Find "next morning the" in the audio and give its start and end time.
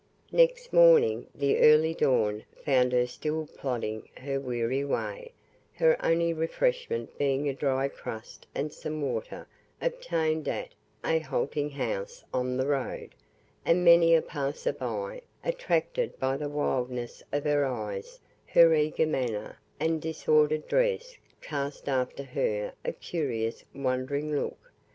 0.31-1.59